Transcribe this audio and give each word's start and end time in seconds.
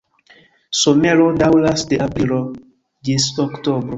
Somero 0.77 1.27
daŭras 1.41 1.85
de 1.93 2.01
aprilo 2.07 2.39
ĝis 3.09 3.31
oktobro. 3.47 3.89